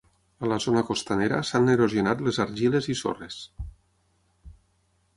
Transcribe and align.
A 0.45 0.47
la 0.51 0.55
zona 0.63 0.81
costanera 0.87 1.41
s'han 1.51 1.69
erosionat 1.75 2.25
les 2.31 2.41
argiles 2.47 2.91
i 2.95 2.99
sorres. 3.05 3.41